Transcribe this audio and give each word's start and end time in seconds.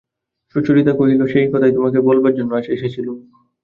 সুচরিতা 0.55 0.93
কহিল, 0.99 1.21
সেই 1.33 1.47
কথাই 1.51 1.75
তোমাকে 1.77 1.99
বলবার 2.07 2.33
জন্যে 2.37 2.53
আজ 2.57 2.65
এসেছিলুম। 2.75 3.17